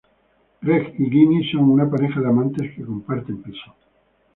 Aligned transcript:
Greg 0.63 0.95
y 0.97 1.11
Ginny 1.11 1.43
son 1.51 1.69
una 1.69 1.87
pareja 1.87 2.19
de 2.19 2.27
amantes 2.27 2.75
que 2.75 2.83
comparten 2.83 3.39
piso. 3.43 3.75